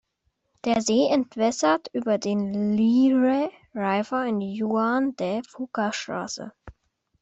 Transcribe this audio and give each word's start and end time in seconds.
Der 0.65 0.81
See 0.81 1.09
entwässert 1.11 1.89
über 1.93 2.17
den 2.17 2.75
Lyre 2.75 3.51
River 3.75 4.25
in 4.25 4.39
die 4.39 4.55
Juan-de-Fuca-Straße. 4.55 6.51